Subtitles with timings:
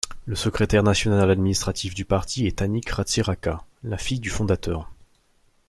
[0.25, 4.89] Le secrétaire national administratif du parti est Annick Ratsiraka, la fille du fondateur.